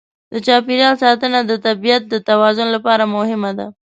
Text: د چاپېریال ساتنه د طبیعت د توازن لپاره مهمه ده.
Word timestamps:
د 0.31 0.33
چاپېریال 0.45 0.95
ساتنه 1.03 1.39
د 1.45 1.51
طبیعت 1.67 2.03
د 2.09 2.15
توازن 2.29 2.67
لپاره 2.75 3.03
مهمه 3.15 3.51
ده. 3.57 3.67